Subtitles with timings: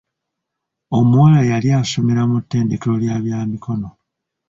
[0.97, 3.89] Omuwala yali asomera mu ttendekero lya bya mikono.